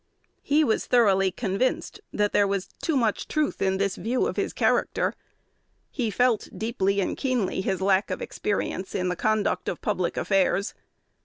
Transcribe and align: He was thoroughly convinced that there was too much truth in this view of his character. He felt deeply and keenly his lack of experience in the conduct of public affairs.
He 0.41 0.63
was 0.63 0.87
thoroughly 0.87 1.29
convinced 1.29 1.99
that 2.11 2.33
there 2.33 2.47
was 2.47 2.65
too 2.81 2.97
much 2.97 3.27
truth 3.27 3.61
in 3.61 3.77
this 3.77 3.97
view 3.97 4.25
of 4.25 4.35
his 4.35 4.51
character. 4.51 5.13
He 5.91 6.09
felt 6.09 6.49
deeply 6.57 6.99
and 7.01 7.15
keenly 7.15 7.61
his 7.61 7.81
lack 7.81 8.09
of 8.09 8.19
experience 8.19 8.95
in 8.95 9.09
the 9.09 9.15
conduct 9.15 9.69
of 9.69 9.79
public 9.79 10.17
affairs. 10.17 10.73